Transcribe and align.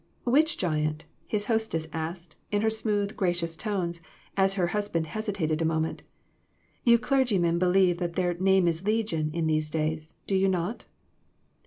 "Which 0.23 0.57
giant?" 0.57 1.05
his 1.27 1.45
hostess 1.45 1.85
asked, 1.93 2.35
in 2.49 2.63
her 2.63 2.71
smooth, 2.71 3.15
gracious 3.15 3.55
tones, 3.55 4.01
as 4.35 4.55
her 4.55 4.65
husband 4.65 5.05
hesitated 5.05 5.61
a 5.61 5.63
moment; 5.65 6.01
"you 6.83 6.97
clergymen 6.97 7.59
believe 7.59 7.99
that 7.99 8.13
their' 8.15 8.33
name 8.39 8.67
is 8.67 8.83
Legion' 8.83 9.29
in 9.35 9.45
these 9.45 9.69
days, 9.69 10.15
do 10.25 10.33
you 10.33 10.47
not 10.47 10.85